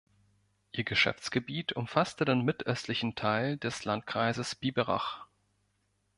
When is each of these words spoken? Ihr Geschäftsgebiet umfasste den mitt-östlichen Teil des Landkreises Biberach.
Ihr 0.71 0.83
Geschäftsgebiet 0.83 1.73
umfasste 1.73 2.25
den 2.25 2.41
mitt-östlichen 2.41 3.13
Teil 3.13 3.57
des 3.57 3.85
Landkreises 3.85 4.55
Biberach. 4.55 5.27